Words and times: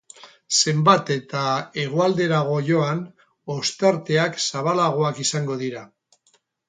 Zenbat 0.59 1.09
eta 1.15 1.41
hegoalderago 1.81 2.55
joan, 2.69 3.03
ostarteakzabalagoak 3.57 5.21
izango 5.27 5.59
dira. 5.67 5.85